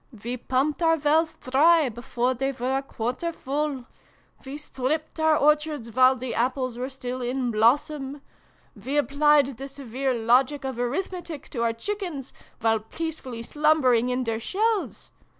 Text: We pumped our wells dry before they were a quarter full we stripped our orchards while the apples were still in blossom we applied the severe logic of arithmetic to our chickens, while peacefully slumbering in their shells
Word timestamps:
We 0.23 0.35
pumped 0.35 0.81
our 0.81 0.97
wells 0.97 1.35
dry 1.35 1.87
before 1.89 2.33
they 2.33 2.53
were 2.53 2.75
a 2.77 2.81
quarter 2.81 3.31
full 3.31 3.85
we 4.43 4.57
stripped 4.57 5.19
our 5.19 5.37
orchards 5.37 5.93
while 5.93 6.15
the 6.15 6.33
apples 6.33 6.75
were 6.75 6.89
still 6.89 7.21
in 7.21 7.51
blossom 7.51 8.23
we 8.75 8.97
applied 8.97 9.59
the 9.59 9.67
severe 9.67 10.15
logic 10.15 10.65
of 10.65 10.79
arithmetic 10.79 11.49
to 11.49 11.61
our 11.61 11.73
chickens, 11.73 12.33
while 12.61 12.79
peacefully 12.79 13.43
slumbering 13.43 14.09
in 14.09 14.23
their 14.23 14.39
shells 14.39 15.11